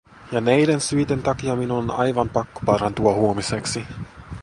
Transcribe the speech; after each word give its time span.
Ja 0.31 0.41
näiden 0.41 0.81
syiden 0.81 1.23
takia 1.23 1.55
minun 1.55 1.77
on 1.77 1.91
aivan 1.91 2.29
pakko 2.29 2.59
parantua 2.65 3.13
huomiseksi. 3.13 3.83